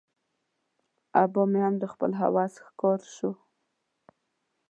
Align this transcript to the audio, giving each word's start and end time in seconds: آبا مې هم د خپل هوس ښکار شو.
آبا 1.21 1.41
مې 1.51 1.59
هم 1.65 1.75
د 1.81 1.85
خپل 1.93 2.11
هوس 2.19 2.53
ښکار 2.65 2.99
شو. 3.15 3.31